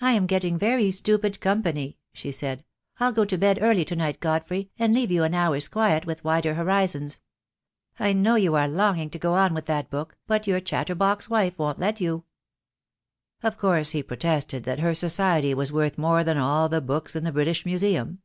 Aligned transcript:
"I 0.00 0.12
am 0.12 0.24
getting 0.24 0.58
very 0.58 0.90
stupid 0.90 1.38
company," 1.40 1.98
she 2.14 2.32
said. 2.32 2.64
"I'll 2.98 3.12
go 3.12 3.26
to 3.26 3.36
bed 3.36 3.58
early 3.60 3.84
to 3.84 3.94
night, 3.94 4.18
Godfrey, 4.18 4.70
and 4.78 4.94
leave 4.94 5.10
you 5.10 5.24
an 5.24 5.34
hour's 5.34 5.68
quiet 5.68 6.06
wTith 6.06 6.24
'Wider 6.24 6.54
Horizons.' 6.54 7.20
I 7.98 8.14
know 8.14 8.36
you 8.36 8.54
are 8.54 8.66
longing 8.66 9.10
to 9.10 9.18
go 9.18 9.34
on 9.34 9.52
with 9.52 9.66
that 9.66 9.90
book, 9.90 10.16
but 10.26 10.46
your 10.46 10.60
chatter 10.60 10.94
box 10.94 11.28
wife 11.28 11.58
won't 11.58 11.78
let 11.78 12.00
you." 12.00 12.24
76 13.42 13.42
THE 13.42 13.42
DAY 13.42 13.42
WILL 13.42 13.42
COME. 13.42 13.48
Of 13.48 13.60
course 13.60 13.90
he 13.90 14.02
protested 14.02 14.64
that 14.64 14.78
her 14.80 14.94
society 14.94 15.52
was 15.52 15.70
worth 15.70 15.98
more 15.98 16.24
than 16.24 16.38
all 16.38 16.70
the 16.70 16.80
books 16.80 17.14
in 17.14 17.24
the 17.24 17.30
British 17.32 17.66
Museum. 17.66 18.22